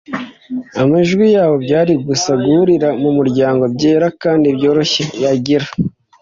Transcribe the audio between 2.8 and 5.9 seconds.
mumuryango- byera kandi byoroshye'. yagira